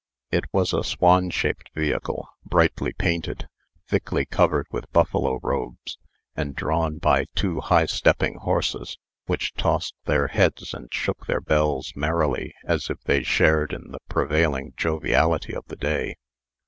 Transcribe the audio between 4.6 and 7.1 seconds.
with buffalo robes, and drawn